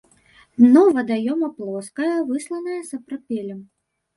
[0.61, 3.61] Дно вадаёма плоскае, высланае сапрапелем.